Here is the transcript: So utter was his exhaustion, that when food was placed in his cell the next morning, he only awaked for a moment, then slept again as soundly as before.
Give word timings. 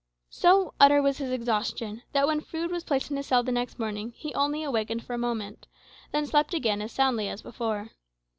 So 0.31 0.73
utter 0.79 0.99
was 0.99 1.19
his 1.19 1.29
exhaustion, 1.29 2.01
that 2.11 2.25
when 2.25 2.41
food 2.41 2.71
was 2.71 2.83
placed 2.83 3.11
in 3.11 3.17
his 3.17 3.27
cell 3.27 3.43
the 3.43 3.51
next 3.51 3.77
morning, 3.77 4.13
he 4.17 4.33
only 4.33 4.63
awaked 4.63 4.99
for 5.01 5.13
a 5.13 5.17
moment, 5.19 5.67
then 6.11 6.25
slept 6.25 6.55
again 6.55 6.81
as 6.81 6.91
soundly 6.91 7.29
as 7.29 7.43
before. 7.43 7.91